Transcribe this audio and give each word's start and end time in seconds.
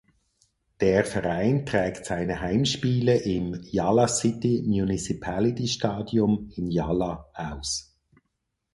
Der 0.79 1.05
Verein 1.05 1.63
trägt 1.67 2.07
seine 2.07 2.41
Heimspiele 2.41 3.17
im 3.19 3.61
Yala 3.65 4.07
City 4.07 4.63
Municipality 4.65 5.67
Stadium 5.67 6.49
in 6.55 6.71
Yala 6.71 7.29
aus. 7.35 7.95